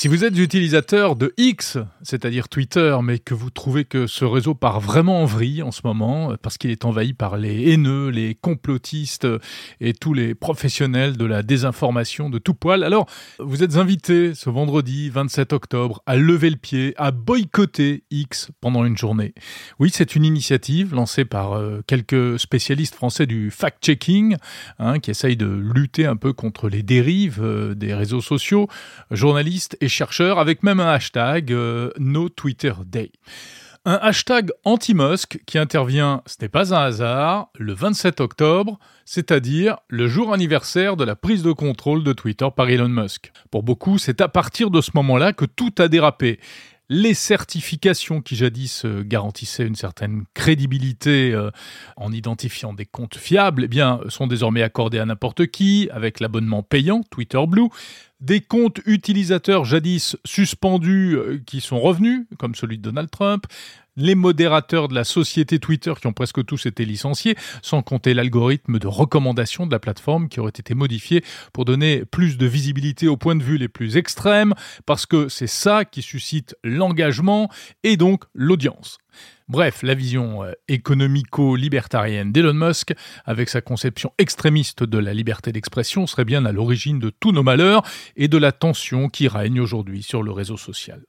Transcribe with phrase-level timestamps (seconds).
[0.00, 4.54] Si vous êtes utilisateur de X, c'est-à-dire Twitter, mais que vous trouvez que ce réseau
[4.54, 8.36] part vraiment en vrille en ce moment, parce qu'il est envahi par les haineux, les
[8.36, 9.26] complotistes
[9.80, 13.06] et tous les professionnels de la désinformation de tout poil, alors
[13.40, 18.84] vous êtes invité ce vendredi 27 octobre à lever le pied, à boycotter X pendant
[18.84, 19.34] une journée.
[19.80, 24.36] Oui, c'est une initiative lancée par euh, quelques spécialistes français du fact-checking,
[24.78, 28.68] hein, qui essayent de lutter un peu contre les dérives euh, des réseaux sociaux,
[29.10, 33.12] journalistes et chercheurs, avec même un hashtag euh, No Twitter Day.
[33.84, 40.08] Un hashtag anti-Musk qui intervient, ce n'est pas un hasard, le 27 octobre, c'est-à-dire le
[40.08, 43.32] jour anniversaire de la prise de contrôle de Twitter par Elon Musk.
[43.50, 46.38] Pour beaucoup, c'est à partir de ce moment-là que tout a dérapé
[46.88, 51.50] les certifications qui jadis euh, garantissaient une certaine crédibilité euh,
[51.96, 56.62] en identifiant des comptes fiables, eh bien, sont désormais accordées à n'importe qui avec l'abonnement
[56.62, 57.68] payant Twitter Blue.
[58.20, 63.44] Des comptes utilisateurs jadis suspendus euh, qui sont revenus, comme celui de Donald Trump,
[63.98, 68.78] les modérateurs de la société Twitter qui ont presque tous été licenciés, sans compter l'algorithme
[68.78, 73.16] de recommandation de la plateforme qui aurait été modifié pour donner plus de visibilité aux
[73.16, 74.54] points de vue les plus extrêmes,
[74.86, 77.50] parce que c'est ça qui suscite l'engagement
[77.82, 78.98] et donc l'audience.
[79.48, 86.06] Bref, la vision euh, économico-libertarienne d'Elon Musk, avec sa conception extrémiste de la liberté d'expression,
[86.06, 87.82] serait bien à l'origine de tous nos malheurs
[88.16, 91.02] et de la tension qui règne aujourd'hui sur le réseau social.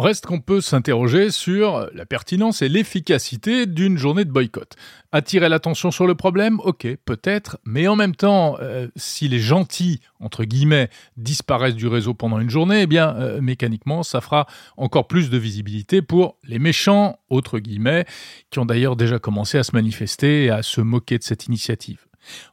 [0.00, 4.74] Reste qu'on peut s'interroger sur la pertinence et l'efficacité d'une journée de boycott.
[5.12, 10.00] Attirer l'attention sur le problème, ok, peut-être, mais en même temps, euh, si les gentils,
[10.18, 14.46] entre guillemets, disparaissent du réseau pendant une journée, eh bien, euh, mécaniquement, ça fera
[14.78, 18.06] encore plus de visibilité pour les méchants, autres guillemets,
[18.48, 22.06] qui ont d'ailleurs déjà commencé à se manifester et à se moquer de cette initiative.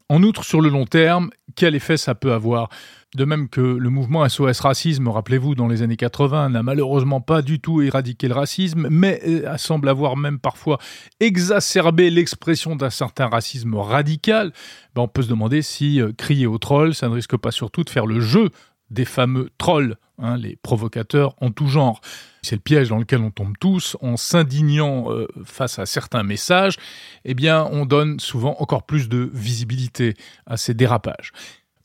[0.09, 2.69] En outre, sur le long terme, quel effet ça peut avoir?
[3.15, 7.41] De même que le mouvement SOS Racisme, rappelez-vous, dans les années 80, n'a malheureusement pas
[7.41, 10.77] du tout éradiqué le racisme, mais euh, semble avoir même parfois
[11.19, 14.51] exacerbé l'expression d'un certain racisme radical,
[14.93, 17.83] ben on peut se demander si euh, crier aux trolls, ça ne risque pas surtout
[17.83, 18.49] de faire le jeu
[18.89, 22.01] des fameux trolls, hein, les provocateurs en tout genre.
[22.41, 26.77] C'est le piège dans lequel on tombe tous en s'indignant euh, face à certains messages.
[27.25, 30.15] Eh bien, on donne souvent encore plus de visibilité
[30.45, 31.31] à ces dérapages.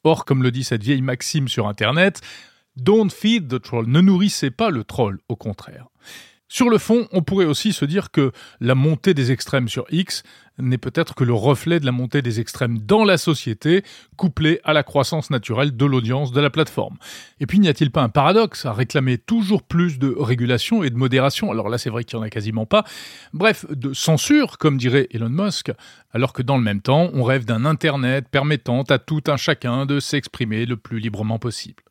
[0.04, 2.20] Or, comme le dit cette vieille maxime sur Internet,
[2.76, 3.86] Don't feed the troll.
[3.86, 5.88] Ne nourrissez pas le troll, au contraire.
[6.52, 8.30] Sur le fond, on pourrait aussi se dire que
[8.60, 10.22] la montée des extrêmes sur X
[10.58, 13.82] n'est peut-être que le reflet de la montée des extrêmes dans la société,
[14.18, 16.98] couplée à la croissance naturelle de l'audience de la plateforme.
[17.40, 20.96] Et puis, n'y a-t-il pas un paradoxe à réclamer toujours plus de régulation et de
[20.96, 21.50] modération?
[21.50, 22.84] Alors là, c'est vrai qu'il n'y en a quasiment pas.
[23.32, 25.72] Bref, de censure, comme dirait Elon Musk,
[26.12, 29.86] alors que dans le même temps, on rêve d'un Internet permettant à tout un chacun
[29.86, 31.82] de s'exprimer le plus librement possible.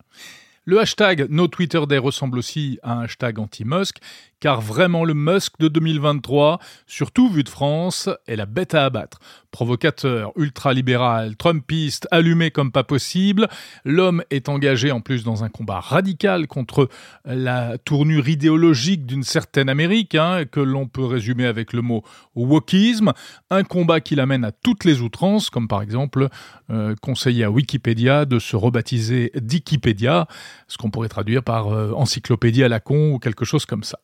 [0.65, 3.97] Le hashtag NoTwitterDay ressemble aussi à un hashtag anti-Musk,
[4.41, 9.19] car vraiment le Musk de 2023, surtout vu de France, est la bête à abattre.
[9.51, 13.47] Provocateur, ultralibéral, trumpiste, allumé comme pas possible,
[13.85, 16.89] l'homme est engagé en plus dans un combat radical contre
[17.25, 22.03] la tournure idéologique d'une certaine Amérique, hein, que l'on peut résumer avec le mot
[22.35, 23.13] wokisme,
[23.49, 26.29] un combat qui l'amène à toutes les outrances, comme par exemple
[26.71, 30.27] euh, conseiller à Wikipédia de se rebaptiser Dikipédia,
[30.67, 33.99] ce qu'on pourrait traduire par euh, encyclopédie à la con ou quelque chose comme ça.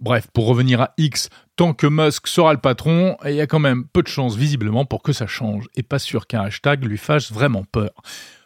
[0.00, 3.58] Bref, pour revenir à X, tant que Musk sera le patron, il y a quand
[3.58, 6.98] même peu de chances visiblement pour que ça change, et pas sûr qu'un hashtag lui
[6.98, 7.90] fasse vraiment peur.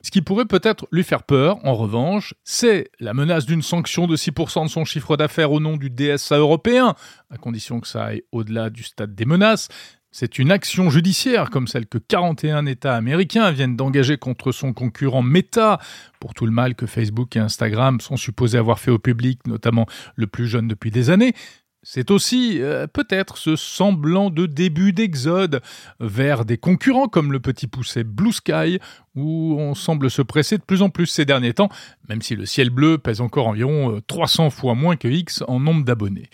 [0.03, 4.17] Ce qui pourrait peut-être lui faire peur, en revanche, c'est la menace d'une sanction de
[4.17, 6.95] 6% de son chiffre d'affaires au nom du DSA européen,
[7.31, 9.69] à condition que ça aille au-delà du stade des menaces,
[10.17, 15.23] c'est une action judiciaire comme celle que 41 États américains viennent d'engager contre son concurrent
[15.23, 15.81] Meta
[16.21, 19.87] pour tout le mal que Facebook et Instagram sont supposés avoir fait au public, notamment
[20.15, 21.35] le plus jeune depuis des années.
[21.83, 25.61] C'est aussi euh, peut-être ce semblant de début d'exode
[25.99, 28.79] vers des concurrents comme le petit poussé Blue Sky,
[29.17, 31.71] où on semble se presser de plus en plus ces derniers temps,
[32.09, 35.59] même si le ciel bleu pèse encore environ 300 euh, fois moins que X en
[35.59, 36.31] nombre d'abonnés.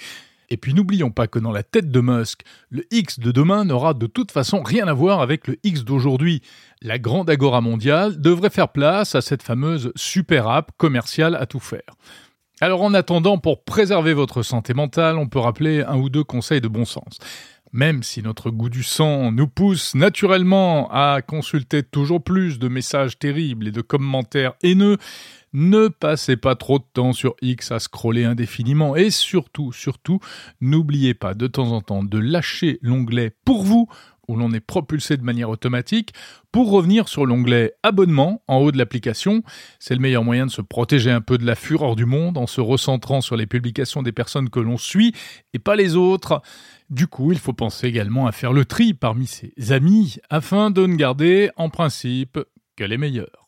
[0.51, 3.95] Et puis n'oublions pas que dans la tête de Musk, le X de demain n'aura
[3.95, 6.43] de toute façon rien à voir avec le X d'aujourd'hui.
[6.83, 11.61] La grande agora mondiale devrait faire place à cette fameuse super app commerciale à tout
[11.61, 11.95] faire.
[12.61, 16.61] Alors en attendant, pour préserver votre santé mentale, on peut rappeler un ou deux conseils
[16.61, 17.19] de bon sens.
[17.73, 23.19] Même si notre goût du sang nous pousse naturellement à consulter toujours plus de messages
[23.19, 24.99] terribles et de commentaires haineux,
[25.53, 28.97] ne passez pas trop de temps sur X à scroller indéfiniment.
[28.97, 30.19] Et surtout, surtout,
[30.61, 33.89] n'oubliez pas de temps en temps de lâcher l'onglet pour vous
[34.31, 36.15] où l'on est propulsé de manière automatique
[36.53, 39.43] pour revenir sur l'onglet Abonnement en haut de l'application.
[39.79, 42.47] C'est le meilleur moyen de se protéger un peu de la fureur du monde en
[42.47, 45.15] se recentrant sur les publications des personnes que l'on suit
[45.53, 46.43] et pas les autres.
[46.89, 50.87] Du coup, il faut penser également à faire le tri parmi ses amis afin de
[50.87, 52.39] ne garder en principe
[52.77, 53.40] que les meilleurs.